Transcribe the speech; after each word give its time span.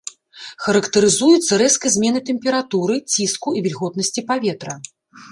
Характарызуецца 0.67 1.59
рэзкай 1.61 1.91
зменай 1.95 2.23
тэмпературы, 2.29 2.95
ціску 3.17 3.49
і 3.59 3.61
вільготнасці 3.67 4.25
паветра. 4.33 4.75